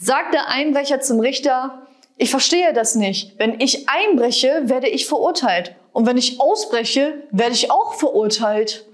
sagt 0.00 0.34
der 0.34 0.48
Einbrecher 0.48 1.00
zum 1.00 1.20
Richter, 1.20 1.86
ich 2.16 2.30
verstehe 2.30 2.72
das 2.72 2.94
nicht. 2.94 3.38
Wenn 3.38 3.60
ich 3.60 3.88
einbreche, 3.88 4.62
werde 4.64 4.88
ich 4.88 5.06
verurteilt. 5.06 5.74
Und 5.92 6.06
wenn 6.06 6.16
ich 6.16 6.40
ausbreche, 6.40 7.14
werde 7.30 7.54
ich 7.54 7.70
auch 7.70 7.94
verurteilt. 7.94 8.84